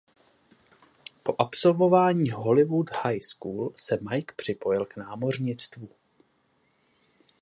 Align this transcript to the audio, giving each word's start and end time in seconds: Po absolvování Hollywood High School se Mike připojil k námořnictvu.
Po 1.23 1.35
absolvování 1.41 2.29
Hollywood 2.29 2.87
High 3.03 3.21
School 3.21 3.73
se 3.75 3.97
Mike 4.11 4.33
připojil 4.37 4.85
k 4.85 4.95
námořnictvu. 4.97 5.89